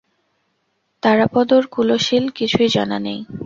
তারাপদর 1.03 1.63
কুলশীল 1.67 2.25
কিছুই 2.37 2.69
জানা 2.69 2.97
নেই। 2.99 3.19